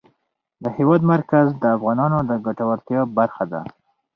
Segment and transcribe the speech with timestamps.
[0.63, 3.61] د هېواد مرکز د افغانانو د ګټورتیا برخه ده.